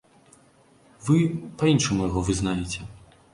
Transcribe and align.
Вы 1.07 1.17
па-іншаму 1.61 2.01
яго 2.09 2.19
вызнаеце. 2.31 2.81